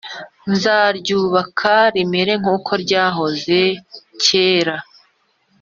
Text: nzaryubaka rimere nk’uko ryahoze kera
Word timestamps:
nzaryubaka 0.51 1.73
rimere 1.95 2.33
nk’uko 2.41 2.71
ryahoze 2.83 3.59
kera 4.23 4.75